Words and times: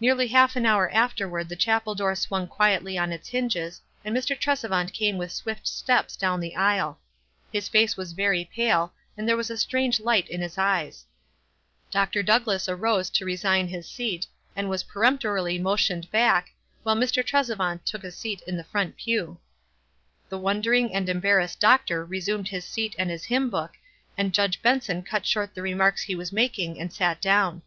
Nearly 0.00 0.28
half 0.28 0.56
an 0.56 0.64
hour 0.64 0.90
afterward 0.90 1.50
the 1.50 1.54
chapel 1.54 1.94
door 1.94 2.14
swung 2.14 2.46
quietly 2.48 2.96
on 2.96 3.12
its 3.12 3.28
hinges, 3.28 3.82
and 4.02 4.16
Mr. 4.16 4.34
Tresevant 4.34 4.94
came 4.94 5.18
with 5.18 5.30
swift 5.32 5.68
steps 5.68 6.16
down 6.16 6.40
the 6.40 6.56
aisle; 6.56 6.98
his 7.52 7.68
face 7.68 7.94
was 7.94 8.12
very 8.12 8.48
pale, 8.54 8.94
and 9.18 9.28
there 9.28 9.36
was 9.36 9.50
a 9.50 9.58
strange 9.58 10.00
light 10.00 10.30
in 10.30 10.40
his 10.40 10.56
eyes. 10.56 11.04
Dr. 11.90 12.22
Douglass 12.22 12.70
arose 12.70 13.10
to 13.10 13.26
resign 13.26 13.68
his 13.68 13.86
seat, 13.86 14.26
and 14.56 14.70
was 14.70 14.84
peremptorily 14.84 15.58
motioned 15.58 16.10
back, 16.10 16.52
while 16.82 16.96
Mr. 16.96 17.22
Tresevant 17.22 17.84
took 17.84 18.02
a 18.02 18.10
seat 18.10 18.40
in 18.46 18.56
the 18.56 18.64
front 18.64 18.96
pew. 18.96 19.36
The 20.30 20.38
wondering 20.38 20.94
and 20.94 21.06
embarrassed 21.06 21.60
doctor 21.60 22.02
resumed 22.02 22.48
his 22.48 22.64
seat 22.64 22.96
and 22.98 23.10
his 23.10 23.24
hymn 23.24 23.50
book, 23.50 23.72
and 24.16 24.32
Judge 24.32 24.62
Benson 24.62 25.02
cut 25.02 25.26
short 25.26 25.54
the 25.54 25.60
remarks 25.60 26.04
he 26.04 26.14
was 26.14 26.32
making 26.32 26.80
and 26.80 26.90
sat 26.90 27.20
down. 27.20 27.60